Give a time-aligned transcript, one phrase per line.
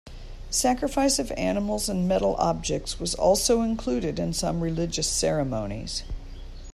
[0.49, 6.01] Sacrifice of animals and metal objects was also included in some religious ceremonies.